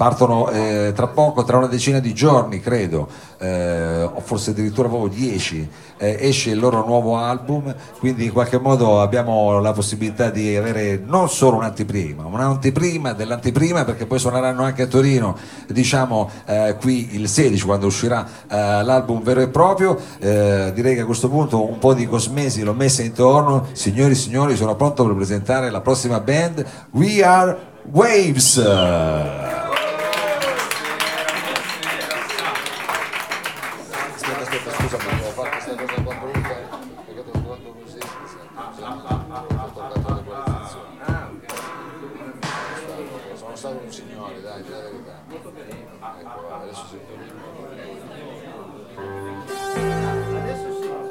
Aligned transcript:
partono 0.00 0.48
eh, 0.48 0.92
tra 0.94 1.08
poco, 1.08 1.44
tra 1.44 1.58
una 1.58 1.66
decina 1.66 1.98
di 1.98 2.14
giorni 2.14 2.58
credo, 2.58 3.06
eh, 3.36 4.02
o 4.02 4.18
forse 4.20 4.52
addirittura 4.52 4.88
proprio 4.88 5.10
dieci, 5.10 5.68
eh, 5.98 6.16
esce 6.20 6.52
il 6.52 6.58
loro 6.58 6.82
nuovo 6.86 7.18
album, 7.18 7.74
quindi 7.98 8.24
in 8.24 8.32
qualche 8.32 8.58
modo 8.58 9.02
abbiamo 9.02 9.60
la 9.60 9.72
possibilità 9.72 10.30
di 10.30 10.56
avere 10.56 10.98
non 11.04 11.28
solo 11.28 11.58
un'anteprima, 11.58 12.24
un'anteprima 12.24 13.12
dell'anteprima 13.12 13.84
perché 13.84 14.06
poi 14.06 14.18
suoneranno 14.18 14.62
anche 14.62 14.84
a 14.84 14.86
Torino, 14.86 15.36
diciamo 15.68 16.30
eh, 16.46 16.76
qui 16.80 17.14
il 17.16 17.28
16 17.28 17.62
quando 17.66 17.84
uscirà 17.84 18.26
eh, 18.48 18.82
l'album 18.82 19.22
vero 19.22 19.42
e 19.42 19.48
proprio, 19.48 19.98
Eh, 20.18 20.72
direi 20.74 20.94
che 20.94 21.02
a 21.02 21.04
questo 21.04 21.28
punto 21.28 21.68
un 21.68 21.78
po' 21.78 21.92
di 21.92 22.06
cosmesi 22.06 22.62
l'ho 22.62 22.72
messa 22.72 23.02
intorno, 23.02 23.66
signori 23.72 24.12
e 24.12 24.16
signori 24.16 24.56
sono 24.56 24.76
pronto 24.76 25.04
per 25.04 25.14
presentare 25.14 25.68
la 25.70 25.82
prossima 25.82 26.20
band, 26.20 26.64
We 26.92 27.22
Are 27.22 27.58
Waves! 27.92 29.59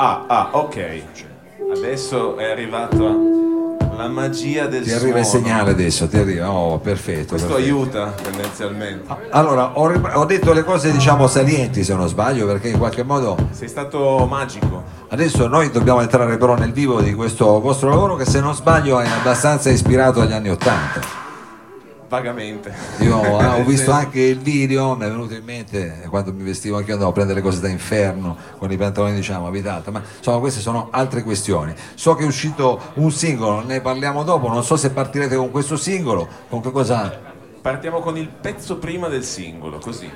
Ah, 0.01 0.23
ah, 0.27 0.49
ok. 0.53 1.01
Adesso 1.75 2.37
è 2.37 2.49
arrivata 2.49 3.03
la 3.97 4.07
magia 4.07 4.65
del 4.67 4.83
Ti 4.83 4.93
arriva 4.93 5.19
il 5.19 5.25
suono. 5.25 5.45
segnale 5.45 5.71
adesso, 5.71 6.07
ti 6.07 6.15
arriva, 6.17 6.49
oh 6.49 6.79
perfetto. 6.79 7.29
Questo 7.35 7.49
perfetto. 7.49 7.55
aiuta 7.75 8.13
tendenzialmente. 8.21 9.13
Allora, 9.31 9.77
ho, 9.77 9.91
ho 10.13 10.23
detto 10.25 10.53
le 10.53 10.63
cose 10.63 10.93
diciamo 10.93 11.27
salienti 11.27 11.83
se 11.83 11.93
non 11.95 12.07
sbaglio 12.07 12.45
perché 12.45 12.69
in 12.69 12.77
qualche 12.77 13.03
modo 13.03 13.35
Sei 13.51 13.67
stato 13.67 14.25
magico. 14.25 14.83
adesso 15.09 15.47
noi 15.47 15.69
dobbiamo 15.69 15.99
entrare 15.99 16.37
però 16.37 16.55
nel 16.55 16.71
vivo 16.71 17.01
di 17.01 17.13
questo 17.13 17.59
vostro 17.59 17.89
lavoro 17.89 18.15
che 18.15 18.23
se 18.25 18.39
non 18.39 18.55
sbaglio 18.55 19.01
è 19.01 19.07
abbastanza 19.07 19.69
ispirato 19.69 20.21
agli 20.21 20.31
anni 20.31 20.49
Ottanta. 20.49 21.18
Vagamente. 22.09 22.73
Io 22.99 23.23
eh, 23.23 23.45
ho 23.61 23.63
visto 23.63 23.91
anche 23.91 24.19
il 24.19 24.39
video, 24.39 24.95
mi 24.95 25.05
è 25.05 25.09
venuto 25.09 25.35
in 25.35 25.43
mente 25.43 26.07
quando 26.09 26.33
mi 26.33 26.43
vestivo 26.43 26.77
anche 26.77 26.87
io 26.87 26.93
andavo 26.93 27.11
a 27.11 27.13
prendere 27.13 27.41
cose 27.41 27.59
da 27.59 27.69
inferno 27.69 28.35
con 28.57 28.71
i 28.71 28.77
pantaloni 28.77 29.15
diciamo 29.15 29.47
abitata, 29.47 29.91
ma 29.91 30.01
insomma 30.17 30.39
queste 30.39 30.59
sono 30.59 30.87
altre 30.91 31.21
questioni. 31.23 31.73
So 31.93 32.15
che 32.15 32.23
è 32.23 32.27
uscito 32.27 32.79
un 32.95 33.11
singolo, 33.11 33.63
ne 33.63 33.79
parliamo 33.79 34.23
dopo, 34.23 34.47
non 34.47 34.63
so 34.63 34.75
se 34.75 34.89
partirete 34.89 35.35
con 35.35 35.51
questo 35.51 35.77
singolo, 35.77 36.27
con 36.49 36.61
che 36.61 36.71
cosa 36.71 37.27
Partiamo 37.61 37.99
con 37.99 38.15
il 38.17 38.29
pezzo 38.29 38.77
prima 38.77 39.09
del 39.09 39.23
singolo, 39.23 39.79
così. 39.79 40.09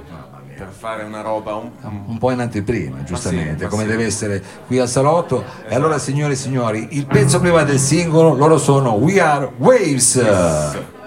Per 0.55 0.69
fare 0.69 1.03
una 1.03 1.21
roba 1.21 1.55
un, 1.55 1.71
un 2.05 2.17
po' 2.17 2.31
in 2.31 2.39
anteprima, 2.39 3.03
giustamente, 3.03 3.65
ma 3.65 3.69
come 3.69 3.83
sì. 3.83 3.89
deve 3.89 4.05
essere 4.05 4.43
qui 4.65 4.79
al 4.79 4.87
salotto. 4.87 5.43
E 5.67 5.75
allora 5.75 5.97
signore 5.97 6.33
e 6.33 6.35
signori, 6.37 6.87
il 6.91 7.05
pezzo 7.05 7.41
prima 7.41 7.63
del 7.63 7.79
singolo, 7.79 8.33
loro 8.33 8.57
sono 8.57 8.91
We 8.91 9.19
Are 9.19 9.51
Waves. 9.57 10.15
How 10.15 11.02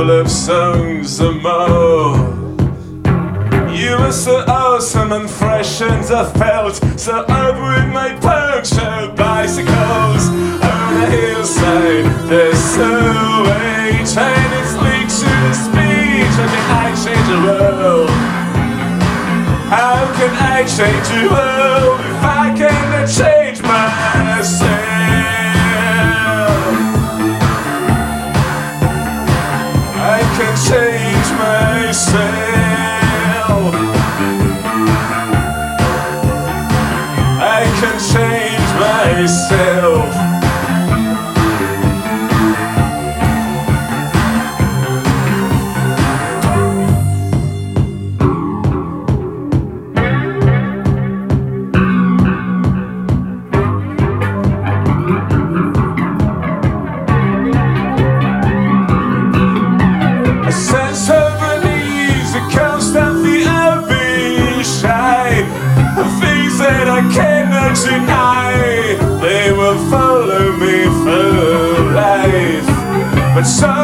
a 0.00 0.20
of 0.20 0.30
songs 0.30 1.20
or 1.20 1.32
more. 1.32 2.16
You 3.70 3.98
were 3.98 4.12
so 4.12 4.44
awesome 4.46 5.12
and 5.12 5.28
fresh, 5.28 5.82
and 5.82 6.04
I 6.06 6.24
felt 6.32 6.76
so 6.98 7.18
up 7.28 7.54
with 7.54 7.92
my 7.92 8.10
punctured 8.20 9.14
bicycles 9.14 10.24
on 10.62 10.96
a 11.02 11.06
hillside. 11.10 12.06
There's 12.30 12.58
so 12.58 12.90
wait, 13.44 14.16
and 14.16 14.50
it's 14.60 14.74
linked 14.84 15.16
to 15.20 15.30
the 15.44 15.54
speech. 15.66 16.34
How 16.38 16.48
can 16.54 16.66
I 16.84 16.88
change 17.04 17.28
the 17.34 17.40
world? 17.46 18.10
How 19.68 19.98
can 20.16 20.32
I 20.34 20.64
change 20.76 21.08
the 21.08 21.24
world 21.34 22.00
if 22.00 22.24
I 22.24 22.54
can't 22.56 23.10
change 23.10 23.39
but 73.40 73.46
some 73.46 73.79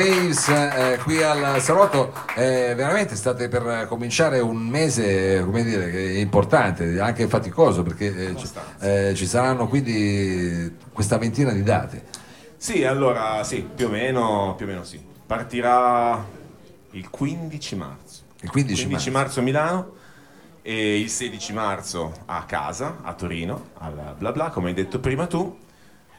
Waves 0.00 0.48
eh, 0.48 0.98
qui 1.02 1.22
al 1.22 1.60
Salotto 1.60 2.12
eh, 2.34 2.72
veramente 2.74 3.16
state 3.16 3.48
per 3.48 3.86
cominciare 3.86 4.40
un 4.40 4.56
mese 4.56 5.42
come 5.44 5.62
dire, 5.62 6.18
importante 6.18 6.98
anche 6.98 7.28
faticoso 7.28 7.82
perché 7.82 8.30
eh, 8.30 8.36
ci, 8.36 8.48
eh, 8.80 9.12
ci 9.14 9.26
saranno 9.26 9.68
quindi 9.68 10.74
questa 10.90 11.18
ventina 11.18 11.52
di 11.52 11.62
date 11.62 12.04
Sì, 12.56 12.84
allora 12.84 13.44
sì, 13.44 13.68
più 13.74 13.86
o 13.86 13.90
meno, 13.90 14.54
più 14.56 14.64
o 14.64 14.68
meno 14.68 14.84
sì. 14.84 14.98
Partirà 15.26 16.24
il 16.92 17.10
15 17.10 17.76
marzo. 17.76 18.22
il 18.40 18.50
15, 18.50 18.86
15 18.86 19.10
marzo. 19.10 19.10
marzo 19.10 19.40
a 19.40 19.42
Milano 19.42 19.92
e 20.62 20.98
il 20.98 21.10
16 21.10 21.52
marzo 21.52 22.12
a 22.24 22.44
casa, 22.44 22.98
a 23.02 23.12
Torino, 23.14 23.68
al 23.78 24.14
bla 24.16 24.32
bla, 24.32 24.48
come 24.50 24.68
hai 24.68 24.74
detto 24.74 24.98
prima 24.98 25.26
tu. 25.26 25.56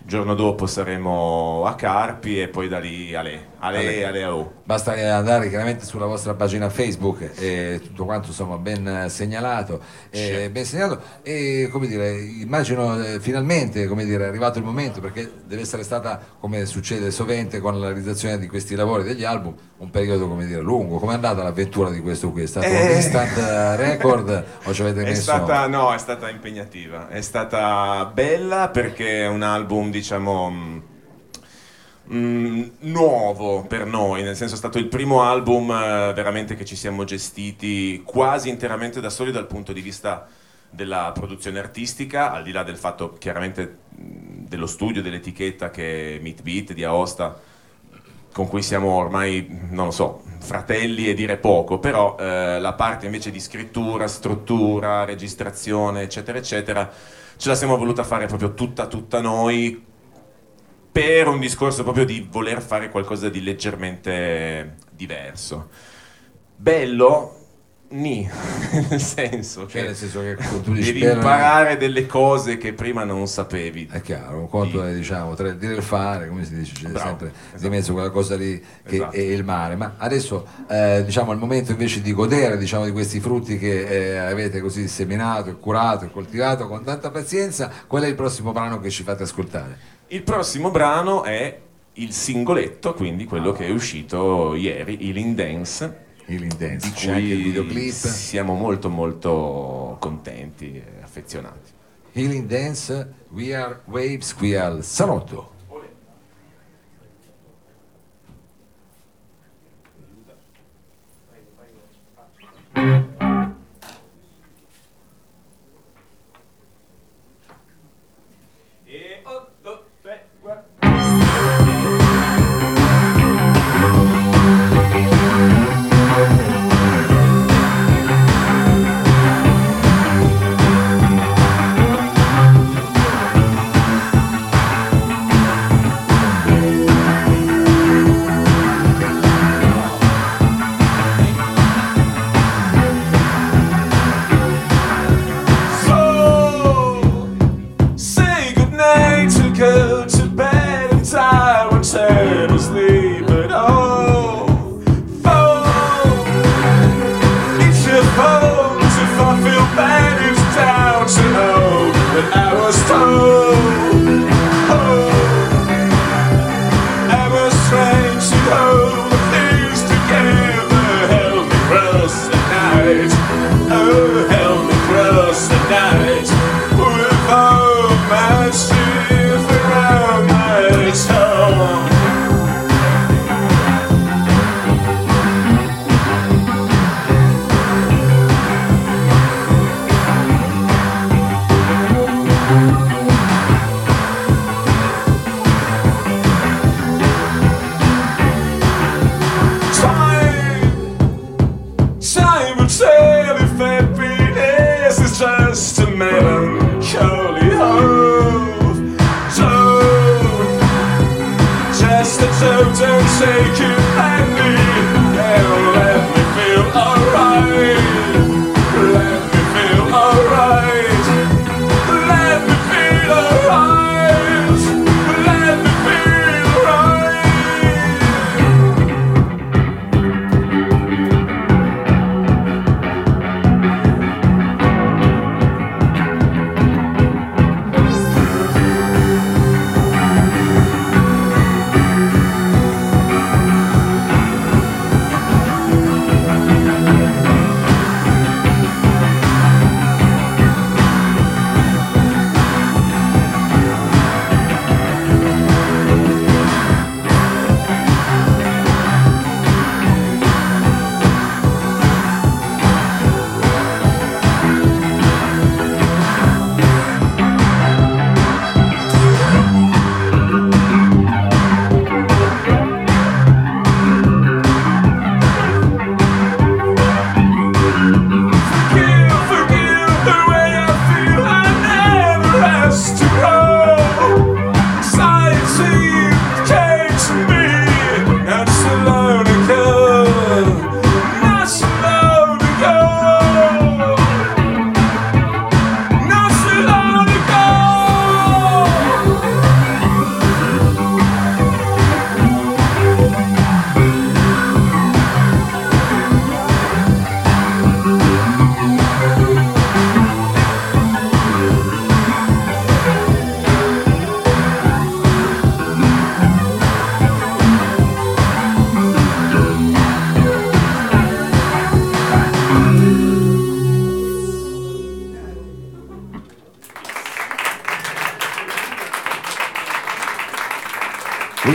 Il 0.03 0.07
giorno 0.07 0.33
dopo 0.36 0.65
saremo 0.65 1.63
a 1.65 1.75
Carpi 1.75 2.42
e 2.42 2.48
poi 2.48 2.68
da 2.68 2.80
lì 2.80 3.13
a 3.15 3.21
Le, 3.21 3.48
a 3.59 3.69
Le, 3.69 3.77
Ale. 3.77 4.06
a 4.06 4.12
Le 4.12 4.24
a. 4.24 4.45
Basta 4.63 4.94
andare 4.94 5.48
chiaramente 5.50 5.86
sulla 5.86 6.06
vostra 6.06 6.33
pagina 6.33 6.69
Facebook 6.69 7.31
e 7.38 7.80
tutto 7.83 8.06
quanto 8.06 8.27
insomma 8.30 8.57
ben 8.57 9.06
segnalato, 9.09 9.80
eh, 10.09 10.50
ben 10.51 10.65
segnalato 10.65 11.01
e 11.21 11.69
come 11.71 11.88
dire, 11.88 12.19
immagino 12.19 13.01
eh, 13.01 13.19
finalmente 13.19 13.86
come 13.88 14.06
dire, 14.06 14.25
è 14.25 14.27
arrivato 14.27 14.57
il 14.59 14.65
momento 14.65 15.00
perché 15.01 15.30
deve 15.45 15.62
essere 15.62 15.83
stata 15.83 16.19
come 16.39 16.65
succede 16.65 17.12
sovente 17.12 17.59
con 17.59 17.80
la 17.80 17.88
realizzazione 17.88 18.39
di 18.39 18.48
questi 18.48 18.75
lavori 18.75 19.03
degli 19.03 19.24
album 19.24 19.53
un 19.77 19.89
periodo 19.89 20.27
come 20.27 20.45
dire 20.45 20.62
lungo. 20.62 20.98
Com'è 21.00 21.13
andata 21.13 21.42
l'avventura 21.44 21.89
di 21.89 22.00
questo 22.01 22.31
qui? 22.31 22.44
È 22.44 22.48
stato 22.48 22.68
un 22.68 22.74
Eh. 22.75 22.95
instant 22.95 23.36
eh, 23.38 23.75
record 23.75 24.45
o 24.65 24.74
ci 24.74 24.81
avete 24.81 25.03
messo 25.03 25.21
stata, 25.21 25.68
no, 25.68 25.92
è 25.94 25.98
stata 25.98 26.30
impegnativa, 26.30 27.09
è 27.09 27.21
stata 27.21 28.06
bella 28.13 28.69
perché 28.69 29.24
è 29.24 29.27
un 29.27 29.42
album, 29.42 29.89
diciamo, 29.91 30.49
mh, 30.49 30.83
mh, 32.05 32.71
nuovo 32.79 33.63
per 33.65 33.85
noi, 33.85 34.23
nel 34.23 34.35
senso 34.35 34.55
è 34.55 34.57
stato 34.57 34.77
il 34.77 34.88
primo 34.88 35.21
album 35.23 35.69
eh, 35.71 36.13
veramente 36.13 36.55
che 36.55 36.65
ci 36.65 36.75
siamo 36.75 37.03
gestiti 37.03 38.01
quasi 38.05 38.49
interamente 38.49 38.99
da 39.01 39.09
soli 39.09 39.31
dal 39.31 39.47
punto 39.47 39.73
di 39.73 39.81
vista 39.81 40.27
della 40.69 41.11
produzione 41.13 41.59
artistica, 41.59 42.31
al 42.31 42.43
di 42.43 42.51
là 42.51 42.63
del 42.63 42.77
fatto 42.77 43.13
chiaramente 43.17 43.77
mh, 43.89 44.45
dello 44.47 44.67
studio, 44.67 45.01
dell'etichetta 45.01 45.69
che 45.69 46.19
Meat 46.21 46.41
Beat 46.41 46.73
di 46.73 46.83
Aosta, 46.83 47.39
con 48.33 48.47
cui 48.47 48.61
siamo 48.61 48.91
ormai, 48.91 49.45
non 49.69 49.85
lo 49.85 49.91
so, 49.91 50.23
fratelli 50.39 51.09
e 51.09 51.13
dire 51.13 51.38
poco, 51.38 51.79
però 51.79 52.15
eh, 52.17 52.59
la 52.59 52.73
parte 52.73 53.05
invece 53.05 53.29
di 53.29 53.39
scrittura, 53.39 54.07
struttura, 54.07 55.03
registrazione, 55.03 56.01
eccetera, 56.03 56.38
eccetera, 56.38 56.91
ce 57.41 57.49
la 57.49 57.55
siamo 57.55 57.75
voluta 57.75 58.03
fare 58.03 58.27
proprio 58.27 58.53
tutta, 58.53 58.85
tutta 58.85 59.19
noi 59.19 59.83
per 60.91 61.27
un 61.27 61.39
discorso 61.39 61.81
proprio 61.81 62.05
di 62.05 62.27
voler 62.29 62.61
fare 62.61 62.91
qualcosa 62.91 63.29
di 63.29 63.41
leggermente 63.41 64.75
diverso. 64.91 65.69
Bello? 66.55 67.40
Ni, 67.93 68.25
nel 68.89 69.01
senso 69.01 69.67
Cioè, 69.67 69.81
nel 69.83 69.95
senso 69.95 70.21
che 70.21 70.38
devi 70.63 70.99
bello, 70.99 71.13
imparare 71.15 71.75
delle 71.75 72.05
cose 72.05 72.57
che 72.57 72.71
prima 72.71 73.03
non 73.03 73.27
sapevi. 73.27 73.89
È 73.91 73.99
chiaro, 74.01 74.38
un 74.39 74.47
conto 74.49 74.81
è 74.83 74.93
diciamo 74.93 75.33
tra 75.35 75.49
il 75.49 75.57
dire 75.57 75.73
e 75.73 75.77
il 75.77 75.83
fare, 75.83 76.29
come 76.29 76.45
si 76.45 76.55
dice, 76.55 76.73
c'è 76.73 76.88
Bravo, 76.88 76.99
sempre 76.99 77.27
di 77.31 77.55
esatto. 77.55 77.69
mezzo 77.69 77.93
quella 77.93 78.09
cosa 78.09 78.35
lì 78.38 78.57
che 78.85 78.95
Esatto. 78.95 79.15
è 79.15 79.19
il 79.19 79.43
mare. 79.43 79.75
Ma 79.75 79.95
adesso 79.97 80.47
eh, 80.69 81.03
diciamo 81.05 81.31
è 81.31 81.33
il 81.33 81.39
momento 81.39 81.71
invece 81.71 82.01
di 82.01 82.13
godere 82.13 82.57
diciamo, 82.57 82.85
di 82.85 82.91
questi 82.91 83.19
frutti 83.19 83.57
che 83.57 84.13
eh, 84.13 84.17
avete 84.17 84.61
così 84.61 84.88
seminato, 84.88 85.57
curato 85.57 86.05
e 86.05 86.11
coltivato 86.11 86.67
con 86.67 86.83
tanta 86.83 87.11
pazienza. 87.11 87.69
Qual 87.88 88.03
è 88.03 88.07
il 88.07 88.15
prossimo 88.15 88.53
brano 88.53 88.79
che 88.79 88.89
ci 88.89 89.03
fate 89.03 89.23
ascoltare? 89.23 89.77
Il 90.07 90.23
prossimo 90.23 90.71
brano 90.71 91.23
è 91.23 91.59
il 91.95 92.13
singoletto, 92.13 92.93
quindi 92.93 93.25
quello 93.25 93.51
che 93.51 93.65
è 93.65 93.69
uscito 93.69 94.55
ieri, 94.55 94.97
Healing 95.01 95.35
Dance, 95.35 96.05
Healing 96.31 96.56
Dance, 96.56 96.88
di 96.88 96.94
c'è 96.94 97.12
anche 97.12 97.24
il 97.24 97.42
cui 97.42 97.44
videoclip. 97.44 97.92
siamo 97.92 98.54
molto 98.54 98.89
molto 98.89 99.98
contenti 100.00 100.75
e 100.75 101.01
affezionati. 101.01 101.72
Healing 102.13 102.48
Dance, 102.48 103.13
We 103.31 103.54
Are 103.54 103.81
Waves 103.86 104.33
qui 104.33 104.56
al 104.56 104.81
Salotto. 104.81 105.50
E 112.74 113.31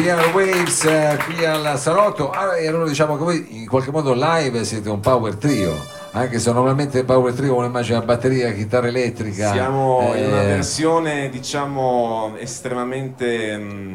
gli 0.01 0.09
Airwaves 0.09 0.85
eh, 0.85 1.19
qui 1.25 1.45
al 1.45 1.79
salotto. 1.79 2.31
Ah, 2.31 2.57
e 2.59 2.67
allora 2.67 2.87
diciamo 2.87 3.17
che 3.17 3.23
voi 3.23 3.47
in 3.61 3.67
qualche 3.67 3.91
modo 3.91 4.13
live 4.15 4.65
siete 4.65 4.89
un 4.91 5.01
power 5.01 5.37
trio. 5.37 5.75
Anche 6.13 6.39
se 6.39 6.53
normalmente 6.53 7.01
il 7.01 7.05
power 7.05 7.33
trio 7.35 7.55
uno 7.55 7.67
immagina 7.67 8.01
batteria, 8.01 8.53
chitarra 8.53 8.89
elettrica. 8.89 9.53
Siamo 9.53 10.15
in 10.15 10.27
una 10.27 10.43
eh, 10.43 10.47
versione, 10.47 11.29
diciamo, 11.29 12.35
estremamente 12.39 13.57
mm, 13.57 13.95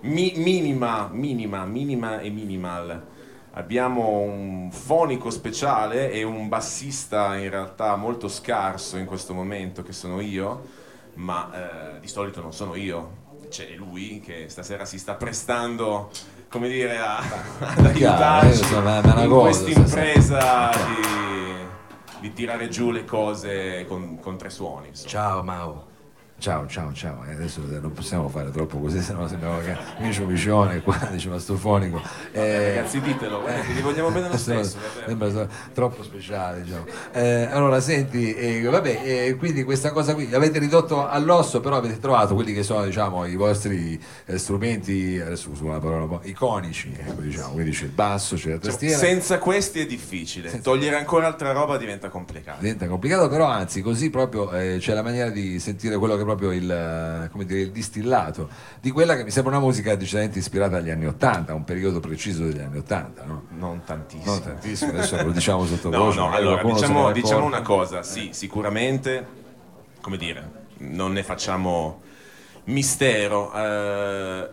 mi- 0.00 0.32
minima, 0.36 1.08
minima, 1.12 1.64
minima 1.64 2.20
e 2.20 2.30
minimal. 2.30 3.02
Abbiamo 3.52 4.20
un 4.20 4.70
fonico 4.72 5.30
speciale 5.30 6.10
e 6.10 6.22
un 6.22 6.48
bassista 6.48 7.36
in 7.36 7.50
realtà 7.50 7.94
molto 7.96 8.28
scarso 8.28 8.96
in 8.96 9.04
questo 9.04 9.34
momento, 9.34 9.82
che 9.82 9.92
sono 9.92 10.20
io, 10.20 10.62
ma 11.14 11.50
eh, 11.52 12.00
di 12.00 12.08
solito 12.08 12.40
non 12.40 12.52
sono 12.52 12.74
io, 12.74 13.20
c'è 13.52 13.74
lui 13.76 14.20
che 14.24 14.46
stasera 14.48 14.86
si 14.86 14.98
sta 14.98 15.14
prestando, 15.14 16.10
come 16.48 16.68
dire, 16.70 16.96
a, 16.98 17.18
ad 17.60 17.84
aiutarci 17.86 18.64
sono 18.64 18.80
una- 18.80 19.00
una 19.00 19.22
in 19.24 19.30
questa 19.30 19.68
impresa 19.68 20.70
di, 20.88 22.20
di 22.20 22.32
tirare 22.32 22.68
giù 22.70 22.90
le 22.90 23.04
cose 23.04 23.84
con, 23.86 24.18
con 24.18 24.38
tre 24.38 24.48
suoni. 24.48 24.88
insomma. 24.88 25.08
Ciao 25.10 25.42
Mao. 25.42 25.86
Ciao, 26.42 26.66
ciao, 26.66 26.92
ciao. 26.92 27.22
Eh, 27.28 27.34
adesso 27.34 27.60
non 27.80 27.92
possiamo 27.92 28.28
fare 28.28 28.50
troppo 28.50 28.80
così, 28.80 29.00
sennò 29.00 29.28
sembriamo 29.28 29.60
che 29.60 29.76
Micio 30.00 30.26
Micione 30.26 30.80
qua, 30.80 30.98
diceva 31.12 31.38
sto 31.38 31.56
fonico. 31.56 32.02
Eh, 32.32 32.74
Ragazzi, 32.74 33.00
ditelo, 33.00 33.42
guardate, 33.42 33.72
vi 33.72 33.80
vogliamo 33.80 34.10
bene 34.10 34.28
lo 34.28 34.36
stesso. 34.36 34.76
Sembra 35.06 35.46
troppo 35.72 36.02
speciale, 36.02 36.64
diciamo. 36.64 36.84
Eh, 37.12 37.44
allora, 37.48 37.78
senti, 37.78 38.34
eh, 38.34 38.60
vabbè, 38.60 39.02
eh, 39.04 39.36
quindi 39.36 39.62
questa 39.62 39.92
cosa 39.92 40.14
qui 40.14 40.28
l'avete 40.28 40.58
ridotto 40.58 41.06
all'osso, 41.06 41.60
però 41.60 41.76
avete 41.76 42.00
trovato 42.00 42.34
quelli 42.34 42.52
che 42.52 42.64
sono, 42.64 42.84
diciamo, 42.84 43.24
i 43.24 43.36
vostri 43.36 44.02
eh, 44.24 44.36
strumenti, 44.36 45.22
adesso 45.24 45.48
uso 45.48 45.64
una 45.66 45.78
parola 45.78 46.02
un 46.02 46.08
po', 46.08 46.20
iconici, 46.24 46.92
ecco, 46.98 47.20
diciamo, 47.20 47.52
quindi 47.52 47.70
c'è 47.70 47.84
il 47.84 47.90
basso, 47.90 48.34
c'è 48.34 48.50
la 48.50 48.58
tastiera. 48.58 48.98
Senza 48.98 49.38
questi 49.38 49.78
è 49.78 49.86
difficile, 49.86 50.60
togliere 50.60 50.96
ancora 50.96 51.28
altra 51.28 51.52
roba 51.52 51.76
diventa 51.76 52.08
complicato. 52.08 52.58
Diventa 52.62 52.88
complicato, 52.88 53.28
però 53.28 53.46
anzi, 53.46 53.80
così 53.80 54.10
proprio 54.10 54.50
eh, 54.50 54.78
c'è 54.80 54.92
la 54.92 55.02
maniera 55.02 55.30
di 55.30 55.60
sentire 55.60 55.96
quello 55.98 56.16
che 56.16 56.22
è 56.22 56.30
proprio 56.34 56.52
il, 56.52 56.70
eh, 56.70 57.28
come 57.30 57.44
dire, 57.44 57.60
il 57.60 57.70
distillato 57.70 58.48
di 58.80 58.90
quella 58.90 59.16
che 59.16 59.24
mi 59.24 59.30
sembra 59.30 59.56
una 59.56 59.64
musica 59.64 59.94
decisamente 59.94 60.38
ispirata 60.38 60.76
agli 60.78 60.90
anni 60.90 61.06
Ottanta, 61.06 61.54
un 61.54 61.64
periodo 61.64 62.00
preciso 62.00 62.44
degli 62.44 62.60
anni 62.60 62.78
Ottanta, 62.78 63.24
no? 63.24 63.44
Non 63.50 63.82
tantissimo. 63.84 64.32
Non 64.32 64.42
tantissimo, 64.42 64.90
adesso 64.90 65.22
lo 65.22 65.30
diciamo 65.30 65.60
No, 65.62 65.66
sottovoce. 65.66 66.18
no, 66.18 66.24
magari 66.26 66.42
allora 66.46 66.62
diciamo, 66.62 67.12
diciamo 67.12 67.44
una 67.44 67.62
cosa, 67.62 68.02
sì, 68.02 68.30
sicuramente, 68.32 69.26
come 70.00 70.16
dire, 70.16 70.50
non 70.78 71.12
ne 71.12 71.22
facciamo 71.22 72.00
mistero. 72.64 73.52
eh, 73.54 74.48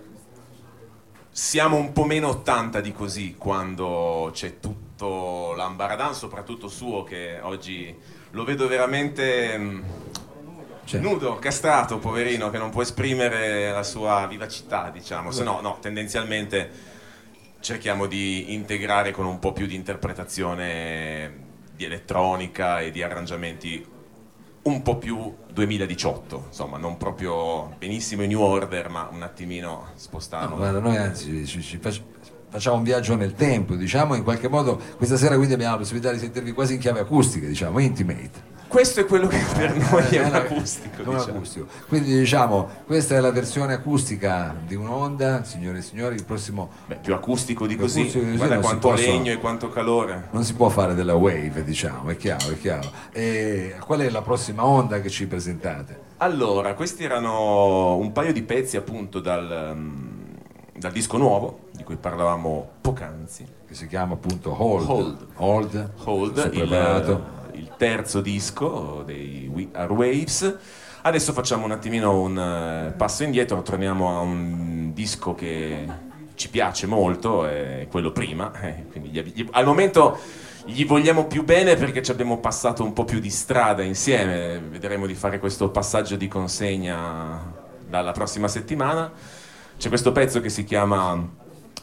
siamo 1.32 1.78
un 1.78 1.94
po' 1.94 2.04
meno 2.04 2.30
80 2.30 2.82
di 2.82 2.92
così 2.92 3.36
quando 3.38 4.30
c'è 4.34 4.60
tutto 4.60 5.54
l'ambaradan, 5.56 6.14
soprattutto 6.14 6.68
suo, 6.68 7.04
che 7.04 7.40
oggi 7.42 7.96
lo 8.32 8.44
vedo 8.44 8.68
veramente 8.68 9.58
mm, 9.58 9.82
Cioè, 10.90 11.00
nudo, 11.02 11.36
castrato, 11.36 12.00
poverino, 12.00 12.50
che 12.50 12.58
non 12.58 12.72
può 12.72 12.82
esprimere 12.82 13.72
la 13.72 13.84
sua 13.84 14.26
vivacità, 14.26 14.90
diciamo. 14.90 15.30
Se 15.30 15.44
no, 15.44 15.62
no, 15.62 15.78
tendenzialmente 15.80 16.68
cerchiamo 17.60 18.08
di 18.08 18.56
integrare 18.56 19.12
con 19.12 19.28
un 19.28 19.38
po' 19.38 19.54
più 19.54 19.68
di 19.68 19.76
interpretazione 19.76 21.46
di 21.76 21.86
elettronica 21.86 22.80
e 22.80 22.90
di 22.90 23.04
arrangiamenti 23.04 23.86
un 24.64 24.82
po' 24.82 24.98
più 24.98 25.32
2018, 25.54 26.46
insomma, 26.48 26.80
non 26.80 26.98
proprio 26.98 27.76
benissimo 27.78 28.24
i 28.24 28.28
New 28.28 28.42
Order, 28.42 28.90
ma 28.90 29.10
un 29.12 29.22
attimino 29.22 29.90
spostato. 29.94 30.50
no, 30.50 30.56
guarda, 30.56 30.80
noi 30.80 30.98
anzi 30.98 31.46
ci, 31.46 31.62
ci 31.62 31.78
fac- 31.78 32.02
facciamo 32.50 32.78
un 32.78 32.84
viaggio 32.84 33.16
nel 33.16 33.36
tempo, 33.36 33.76
diciamo, 33.76 34.16
in 34.16 34.24
qualche 34.24 34.48
modo 34.48 34.82
questa 34.98 35.18
sera 35.18 35.36
quindi 35.36 35.54
abbiamo 35.54 35.74
la 35.74 35.78
possibilità 35.82 36.12
di 36.12 36.18
sentirvi 36.18 36.52
quasi 36.52 36.74
in 36.74 36.80
chiave 36.80 37.02
acustica, 37.02 37.46
diciamo, 37.46 37.78
intimate. 37.78 38.58
Questo 38.70 39.00
è 39.00 39.06
quello 39.06 39.26
che 39.26 39.44
per 39.56 39.76
noi 39.76 40.04
è 40.10 40.20
Eh, 40.20 40.24
un 40.24 40.36
acustico, 40.36 41.02
un 41.10 41.16
diciamo. 41.18 41.38
acustico. 41.38 41.68
Quindi 41.88 42.16
diciamo, 42.20 42.70
questa 42.86 43.16
è 43.16 43.20
la 43.20 43.32
versione 43.32 43.74
acustica 43.74 44.56
di 44.64 44.76
un'onda, 44.76 45.44
signore 45.44 45.80
e 45.80 45.82
signori, 45.82 46.14
il 46.16 46.24
prossimo 46.24 46.70
Beh, 46.86 46.98
più 46.98 47.16
acustico 47.16 47.66
di 47.66 47.74
Più 47.76 47.86
così, 47.86 48.02
acustico 48.02 48.24
di 48.26 48.30
così 48.32 48.46
guarda 48.46 48.60
quanto 48.60 48.92
legno 48.94 49.32
e 49.32 49.38
quanto 49.38 49.70
calore. 49.70 50.28
non 50.32 50.44
si 50.44 50.54
può 50.54 50.70
fare 50.70 50.94
della 50.94 51.16
wave, 51.16 51.64
diciamo, 51.64 52.10
è 52.12 52.16
chiaro, 52.16 52.52
è 52.52 52.60
chiaro. 52.60 52.92
E 53.12 53.76
qual 53.84 54.02
è 54.02 54.10
la 54.12 54.22
prossima 54.22 54.64
onda 54.64 55.02
che 55.02 55.10
ci 55.10 55.26
presentate? 55.26 56.00
Allora, 56.18 56.76
questi 56.76 57.04
erano 57.04 57.96
un 57.96 58.12
paio 58.12 58.32
di 58.34 58.44
pezzi 58.44 58.78
appunto 58.78 59.20
dal, 59.20 59.72
mm, 59.76 60.08
dal 60.78 60.92
disco 60.92 61.18
nuovo, 61.18 61.70
di 61.72 61.84
cui 61.84 61.96
parlavamo 61.96 62.70
poc'anzi. 62.82 63.48
Che 63.68 63.74
si 63.76 63.88
chiama 63.88 64.14
appunto 64.14 64.56
Hold. 64.56 64.88
Hold. 64.90 65.28
Hold. 65.38 65.92
Hold, 66.04 66.50
il 66.54 67.22
terzo 67.80 68.20
disco 68.20 69.04
dei 69.06 69.50
We 69.50 69.70
Are 69.72 69.94
Waves. 69.94 70.58
Adesso 71.02 71.32
facciamo 71.32 71.64
un 71.64 71.72
attimino 71.72 72.20
un 72.20 72.38
eh, 72.38 72.92
passo 72.92 73.24
indietro, 73.24 73.62
torniamo 73.62 74.18
a 74.18 74.20
un 74.20 74.92
disco 74.94 75.34
che 75.34 75.88
ci 76.36 76.50
piace 76.50 76.88
molto, 76.88 77.46
è 77.46 77.88
quello 77.90 78.12
prima, 78.12 78.52
eh, 78.60 78.84
quindi 78.92 79.10
gli- 79.10 79.32
gli- 79.34 79.48
al 79.52 79.66
momento 79.66 80.20
gli 80.66 80.86
vogliamo 80.86 81.26
più 81.26 81.46
bene 81.46 81.78
perché 81.78 82.02
ci 82.04 82.12
abbiamo 82.12 82.40
passato 82.40 82.84
un 82.84 82.92
po' 82.92 83.06
più 83.06 83.20
di 83.20 83.30
strada 83.30 83.82
insieme, 83.82 84.60
vedremo 84.60 85.06
di 85.06 85.16
fare 85.16 85.40
questo 85.40 85.70
passaggio 85.70 86.18
di 86.18 86.28
consegna 86.28 87.42
dalla 87.88 88.12
prossima 88.12 88.50
settimana. 88.50 89.10
C'è 89.78 89.88
questo 89.88 90.12
pezzo 90.12 90.42
che 90.42 90.50
si 90.50 90.66
chiama 90.66 91.38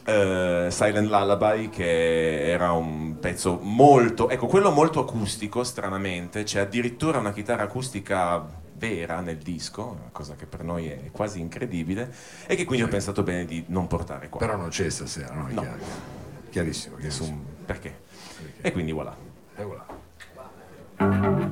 eh, 0.06 0.68
Silent 0.70 1.08
Lullaby 1.08 1.68
che 1.68 2.48
era 2.48 2.72
un 2.72 3.18
pezzo 3.18 3.58
molto, 3.60 4.28
ecco 4.28 4.46
quello 4.46 4.70
molto 4.70 5.00
acustico 5.00 5.64
stranamente, 5.64 6.44
c'è 6.44 6.60
addirittura 6.60 7.18
una 7.18 7.32
chitarra 7.32 7.64
acustica 7.64 8.64
vera 8.78 9.20
nel 9.20 9.38
disco, 9.38 9.96
una 9.98 10.10
cosa 10.12 10.34
che 10.34 10.46
per 10.46 10.62
noi 10.62 10.88
è 10.88 11.10
quasi 11.10 11.40
incredibile 11.40 12.12
e 12.46 12.54
che 12.56 12.64
quindi 12.64 12.84
ho 12.84 12.88
pensato 12.88 13.22
bene 13.22 13.44
di 13.44 13.64
non 13.68 13.86
portare 13.86 14.28
qua. 14.28 14.38
Però 14.38 14.56
non 14.56 14.68
c'è 14.68 14.88
stasera, 14.88 15.34
no? 15.34 15.48
No. 15.50 15.60
chiaro. 15.60 16.14
Chiarissimo, 16.50 16.96
chiarissimo. 16.96 17.44
perché? 17.64 18.04
E 18.60 18.72
quindi 18.72 18.92
voilà. 18.92 19.14
Eccola. 19.56 19.86
Put 20.96 21.45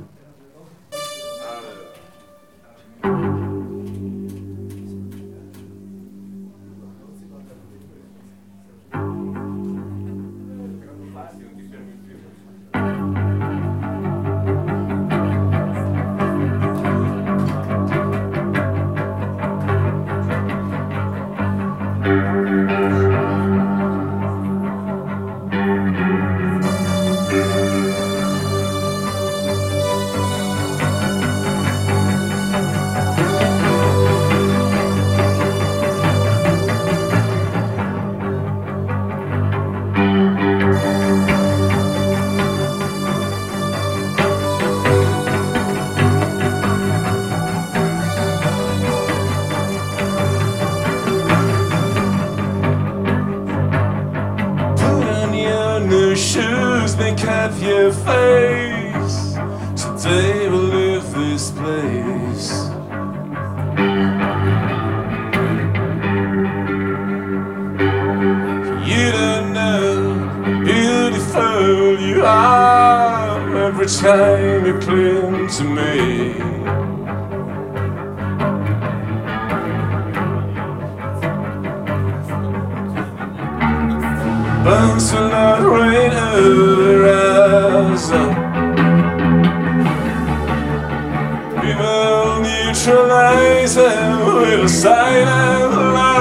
neutralize 92.75 93.76
them 93.76 94.35
with 94.37 94.64
a 94.64 94.69
silent 94.69 95.75
lullaby. 95.76 96.13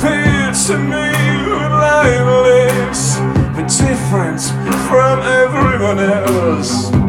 appears 0.00 0.66
to 0.66 0.78
me 0.78 1.12
blameless, 1.68 3.18
but 3.54 3.68
different 3.68 4.40
from 4.88 5.20
everyone 5.20 5.98
else. 5.98 6.99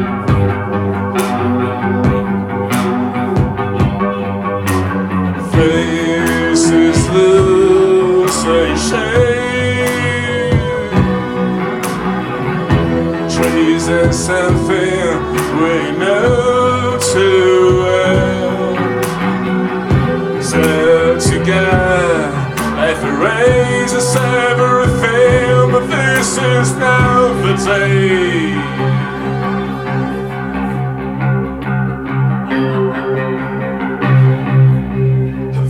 Is 26.62 26.76
now 26.76 27.32
the 27.42 27.54
day. 27.56 28.54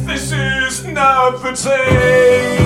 This 0.07 0.33
is 0.33 0.87
not 0.87 1.43
the 1.43 1.53
day. 1.53 2.62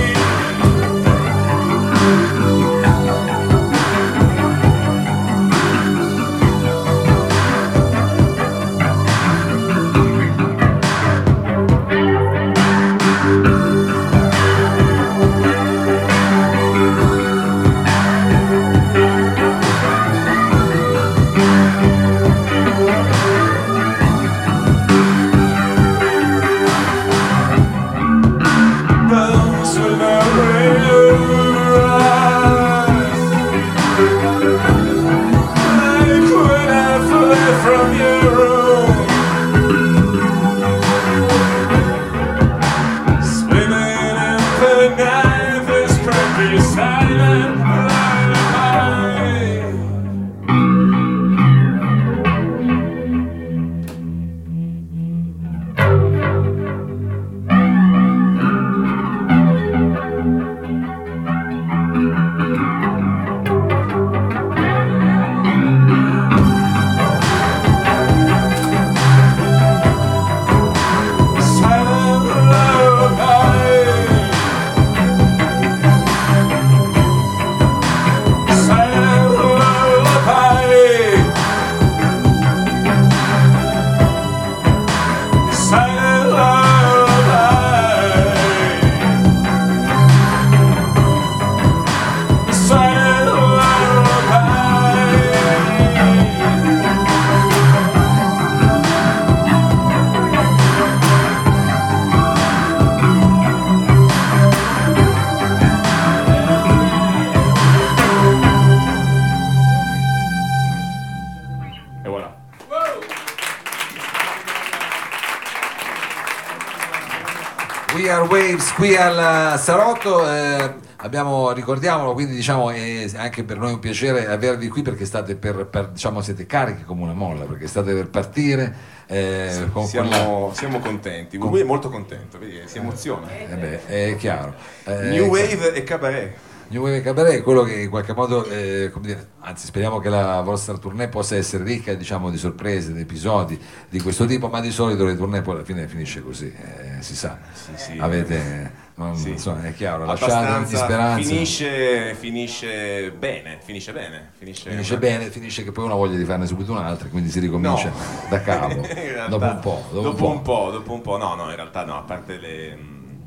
Qui 118.77 118.95
al 118.95 119.59
Sarotto, 119.59 120.31
eh, 120.31 120.75
abbiamo, 120.97 121.51
ricordiamolo, 121.53 122.12
quindi 122.12 122.35
diciamo 122.35 122.71
è 122.71 123.07
anche 123.17 123.43
per 123.43 123.57
noi 123.57 123.73
un 123.73 123.79
piacere 123.79 124.27
avervi 124.27 124.69
qui 124.69 124.83
perché 124.83 125.07
state 125.07 125.35
per, 125.35 125.67
per- 125.67 125.89
diciamo 125.89 126.21
siete 126.21 126.45
carichi 126.45 126.85
come 126.85 127.03
una 127.03 127.15
molla, 127.15 127.45
perché 127.45 127.67
state 127.67 127.95
per 127.95 128.09
partire. 128.09 128.95
eh, 129.09 129.69
con 129.73 129.89
quella- 129.89 130.15
Siamo, 130.17 130.51
siamo 130.53 130.79
contenti. 130.81 131.39
Lui 131.39 131.61
è 131.61 131.65
molto 131.65 131.89
contento, 131.89 132.39
vedi, 132.39 132.61
si 132.67 132.79
emoziona. 132.79 133.29
eh 133.31 133.55
beh, 133.55 133.87
è 133.87 134.17
chiaro. 134.17 134.55
Eh, 134.85 134.95
New 135.09 135.27
Wave 135.27 135.73
e 135.73 135.83
Cabaret. 135.83 136.37
New 136.68 136.83
Wave 136.83 137.00
Cabaret 137.00 137.35
è 137.38 137.42
quello 137.42 137.62
che 137.62 137.83
in 137.83 137.88
qualche 137.90 138.12
modo, 138.12 138.44
eh, 138.44 138.90
dire, 138.98 139.29
anzi 139.40 139.66
speriamo 139.66 140.00
che 140.00 140.09
la 140.09 140.40
vostra 140.40 140.76
tournée 140.76 141.07
possa 141.07 141.37
essere 141.37 141.62
ricca 141.62 141.94
diciamo, 141.94 142.29
di 142.29 142.37
sorprese, 142.38 142.92
di 142.92 143.00
episodi 143.02 143.57
di 143.88 144.00
questo 144.00 144.26
tipo, 144.26 144.48
ma 144.48 144.61
di 144.61 144.72
solito 144.72 145.05
le 145.05 145.16
tournée 145.16 145.42
poi 145.42 145.55
alla 145.55 145.64
fine 145.64 145.87
finisce 145.87 146.22
così, 146.22 146.46
eh, 146.52 147.00
si 147.02 147.14
sa. 147.14 147.38
sì, 147.76 147.96
Avete, 147.98 148.72
non, 148.96 149.14
Sì. 149.16 149.29
insomma, 149.31 149.62
è 149.64 149.74
chiaro, 149.74 150.07
lasciate 150.07 150.74
speranza. 150.76 151.22
Finisce, 151.29 152.14
finisce 152.14 153.12
bene, 153.12 153.59
finisce 153.62 153.92
bene. 153.92 154.31
Finisce, 154.37 154.68
Finisce 154.70 154.98
bene, 154.98 155.31
finisce 155.31 155.62
che 155.62 155.70
poi 155.70 155.85
uno 155.85 155.94
ha 155.94 155.96
voglia 155.96 156.16
di 156.16 156.24
farne 156.24 156.46
subito 156.46 156.72
un'altra, 156.72 157.07
quindi 157.09 157.31
si 157.31 157.38
ricomincia 157.38 157.90
No. 157.90 157.94
da 158.29 158.40
capo. 158.40 158.74
Dopo 159.29 159.44
un 159.44 159.59
po'. 159.61 159.85
Dopo, 159.92 160.09
dopo 160.09 160.29
un 160.31 160.42
po'. 160.42 160.70
dopo 160.72 160.92
un 160.92 161.00
po', 161.00 161.16
no, 161.16 161.37
no, 161.37 161.48
in 161.48 161.55
realtà 161.55 161.85
no, 161.85 161.96
a 161.96 162.02
parte, 162.02 162.38
le, 162.38 162.74
mh, 162.74 163.18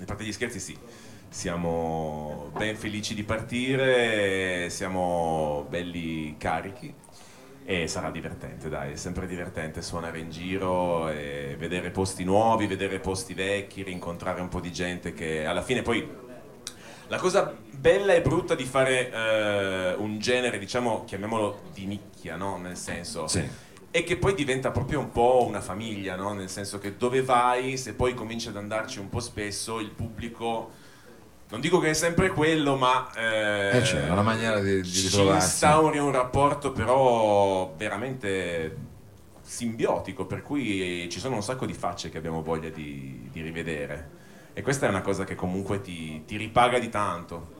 a 0.00 0.04
parte 0.06 0.24
gli 0.24 0.32
scherzi 0.32 0.58
sì, 0.58 0.74
siamo 1.28 2.50
ben 2.56 2.76
felici 2.76 3.14
di 3.14 3.22
partire, 3.22 4.70
siamo 4.70 5.66
belli 5.68 6.36
carichi 6.38 6.92
e 7.64 7.86
sarà 7.86 8.10
divertente, 8.10 8.68
dai, 8.70 8.92
è 8.92 8.96
sempre 8.96 9.26
divertente 9.26 9.82
suonare 9.82 10.18
in 10.20 10.30
giro, 10.30 11.04
vedere 11.04 11.90
posti 11.90 12.24
nuovi, 12.24 12.66
vedere 12.66 12.98
posti 12.98 13.34
vecchi, 13.34 13.82
rincontrare 13.82 14.40
un 14.40 14.48
po' 14.48 14.60
di 14.60 14.72
gente 14.72 15.12
che 15.12 15.44
alla 15.44 15.62
fine 15.62 15.82
poi 15.82 16.08
la 17.08 17.18
cosa 17.18 17.54
bella 17.70 18.14
e 18.14 18.20
brutta 18.22 18.54
di 18.54 18.64
fare 18.64 19.10
eh, 19.10 19.94
un 19.94 20.18
genere, 20.18 20.58
diciamo, 20.58 21.04
chiamiamolo 21.04 21.62
di 21.72 21.86
nicchia, 21.86 22.36
no? 22.36 22.58
Nel 22.58 22.76
senso, 22.76 23.26
Sì. 23.26 23.46
e 23.90 24.02
che 24.02 24.16
poi 24.16 24.34
diventa 24.34 24.70
proprio 24.70 24.98
un 24.98 25.10
po' 25.10 25.44
una 25.46 25.60
famiglia, 25.62 26.16
no? 26.16 26.32
Nel 26.34 26.50
senso 26.50 26.78
che 26.78 26.96
dove 26.96 27.22
vai, 27.22 27.76
se 27.78 27.94
poi 27.94 28.12
cominci 28.14 28.48
ad 28.48 28.56
andarci 28.56 28.98
un 28.98 29.08
po' 29.08 29.20
spesso, 29.20 29.78
il 29.80 29.90
pubblico, 29.90 30.70
non 31.50 31.60
dico 31.60 31.78
che 31.78 31.90
è 31.90 31.94
sempre 31.94 32.28
quello, 32.30 32.76
ma 32.76 33.10
eh, 33.14 33.78
Eh, 33.78 33.80
c'è 33.82 34.10
una 34.10 34.22
maniera 34.22 34.60
di, 34.60 34.82
di 34.82 35.00
ritrovarsi. 35.00 35.46
instauri 35.46 35.98
un 35.98 36.12
rapporto 36.12 36.72
però 36.72 37.72
veramente 37.76 38.76
simbiotico, 39.42 40.26
per 40.26 40.42
cui 40.42 41.08
ci 41.10 41.18
sono 41.18 41.36
un 41.36 41.42
sacco 41.42 41.64
di 41.66 41.72
facce 41.72 42.10
che 42.10 42.18
abbiamo 42.18 42.42
voglia 42.42 42.68
di, 42.68 43.28
di 43.32 43.40
rivedere. 43.40 44.16
E 44.52 44.62
questa 44.62 44.86
è 44.86 44.88
una 44.88 45.00
cosa 45.02 45.24
che 45.24 45.34
comunque 45.34 45.80
ti, 45.80 46.24
ti 46.26 46.36
ripaga 46.36 46.78
di 46.78 46.88
tanto. 46.88 47.57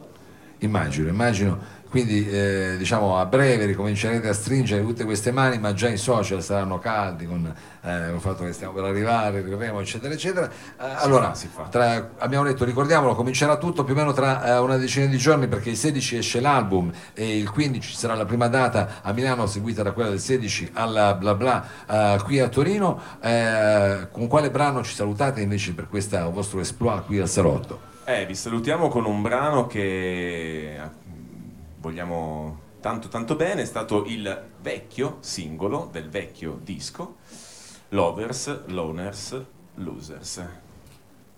Immagino, 0.58 1.08
immagino. 1.08 1.76
Quindi 1.88 2.28
eh, 2.28 2.74
diciamo 2.76 3.18
a 3.18 3.24
breve 3.24 3.64
ricomincerete 3.64 4.28
a 4.28 4.34
stringere 4.34 4.82
tutte 4.82 5.04
queste 5.04 5.32
mani, 5.32 5.58
ma 5.58 5.72
già 5.72 5.88
i 5.88 5.96
social 5.96 6.42
saranno 6.42 6.78
caldi 6.78 7.24
con 7.24 7.50
eh, 7.80 8.10
il 8.10 8.20
fatto 8.20 8.44
che 8.44 8.52
stiamo 8.52 8.74
per 8.74 8.84
arrivare, 8.84 9.38
arriveremo, 9.38 9.80
eccetera, 9.80 10.12
eccetera. 10.12 10.48
Eh, 10.48 10.52
allora, 10.76 11.32
si 11.34 11.48
fa. 11.48 11.62
tra- 11.62 12.10
abbiamo 12.18 12.44
detto, 12.44 12.66
ricordiamolo, 12.66 13.14
comincerà 13.14 13.56
tutto 13.56 13.84
più 13.84 13.94
o 13.94 13.96
meno 13.96 14.12
tra 14.12 14.44
eh, 14.44 14.58
una 14.58 14.76
decina 14.76 15.06
di 15.06 15.16
giorni 15.16 15.48
perché 15.48 15.70
il 15.70 15.78
16 15.78 16.18
esce 16.18 16.40
l'album 16.40 16.92
e 17.14 17.38
il 17.38 17.50
15 17.50 17.88
ci 17.88 17.96
sarà 17.96 18.14
la 18.14 18.26
prima 18.26 18.48
data 18.48 19.00
a 19.00 19.12
Milano, 19.12 19.46
seguita 19.46 19.82
da 19.82 19.92
quella 19.92 20.10
del 20.10 20.20
16 20.20 20.72
alla 20.74 21.14
bla 21.14 21.34
bla 21.34 21.66
eh, 21.88 22.20
qui 22.22 22.38
a 22.38 22.48
Torino. 22.48 23.00
Eh, 23.22 24.08
con 24.12 24.26
quale 24.26 24.50
brano 24.50 24.84
ci 24.84 24.94
salutate 24.94 25.40
invece 25.40 25.72
per 25.72 25.88
questo 25.88 26.30
vostro 26.30 26.60
esploit 26.60 27.06
qui 27.06 27.18
al 27.18 27.28
Salotto? 27.30 27.96
Eh, 28.10 28.24
vi 28.24 28.34
salutiamo 28.34 28.88
con 28.88 29.04
un 29.04 29.20
brano 29.20 29.66
che 29.66 30.80
vogliamo 31.76 32.58
tanto 32.80 33.08
tanto 33.08 33.36
bene, 33.36 33.60
è 33.60 33.64
stato 33.66 34.06
il 34.06 34.46
vecchio 34.62 35.18
singolo 35.20 35.90
del 35.92 36.08
vecchio 36.08 36.58
disco, 36.62 37.16
Lovers, 37.90 38.64
Loners, 38.68 39.44
Losers. 39.74 40.42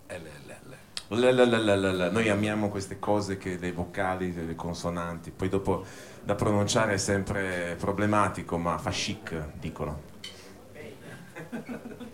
LLL. 0.07 0.77
LLLLL. 1.09 2.09
Noi 2.09 2.29
amiamo 2.29 2.69
queste 2.69 2.99
cose 2.99 3.37
che 3.37 3.59
dei 3.59 3.73
vocali, 3.73 4.33
delle 4.33 4.55
consonanti, 4.55 5.31
poi 5.31 5.49
dopo 5.49 5.83
da 6.23 6.35
pronunciare 6.35 6.93
è 6.93 6.97
sempre 6.97 7.75
problematico, 7.77 8.57
ma 8.57 8.77
fa 8.77 8.91
chic, 8.91 9.55
dicono. 9.59 9.99
Bene. 10.71 11.99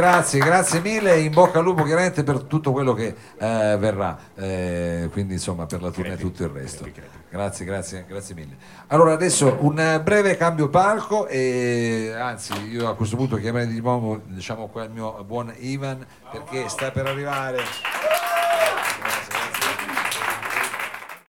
grazie, 0.00 0.40
grazie 0.40 0.80
mille, 0.80 1.20
in 1.20 1.30
bocca 1.30 1.58
al 1.58 1.64
lupo 1.64 1.84
chiaramente 1.84 2.22
per 2.22 2.44
tutto 2.44 2.72
quello 2.72 2.94
che 2.94 3.14
eh, 3.38 3.76
verrà, 3.78 4.18
eh, 4.34 5.10
quindi 5.12 5.34
insomma 5.34 5.66
per 5.66 5.82
la 5.82 5.90
tournée 5.90 6.14
e 6.14 6.16
tutto 6.16 6.42
il 6.42 6.48
resto. 6.48 6.88
Grazie, 7.28 7.64
grazie, 7.66 8.06
grazie 8.08 8.34
mille. 8.34 8.56
Allora 8.86 9.12
adesso 9.12 9.58
un 9.60 10.00
breve 10.02 10.38
cambio 10.38 10.70
palco 10.70 11.26
e 11.26 12.12
anzi 12.18 12.54
io 12.70 12.88
a 12.88 12.94
questo 12.96 13.16
punto 13.16 13.36
chiamerei 13.36 13.68
di 13.68 13.80
nuovo 13.80 14.20
diciamo 14.24 14.68
qua 14.68 14.84
il 14.84 14.90
mio 14.90 15.22
buon 15.24 15.52
Ivan 15.58 16.04
perché 16.30 16.68
sta 16.68 16.90
per 16.90 17.06
arrivare 17.06 17.58